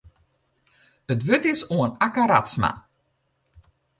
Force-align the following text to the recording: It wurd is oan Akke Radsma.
It 1.13 1.19
wurd 1.27 1.45
is 1.53 1.61
oan 1.75 1.91
Akke 2.05 2.23
Radsma. 2.31 2.71